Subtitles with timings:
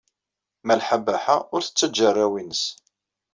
[0.67, 2.61] Malḥa Baḥa ur tettajja arraw-nnes.